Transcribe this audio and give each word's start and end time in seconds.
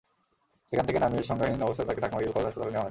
সেখান 0.69 0.85
থেকে 0.87 0.99
নামিয়ে 1.03 1.27
সংজ্ঞাহীন 1.29 1.63
অবস্থায় 1.67 1.87
তাঁকে 1.87 2.03
ঢাকা 2.03 2.15
মেডিকেল 2.15 2.33
কলেজ 2.35 2.47
হাসপাতালে 2.47 2.65
নেওয়া 2.69 2.77
হয়। 2.77 2.79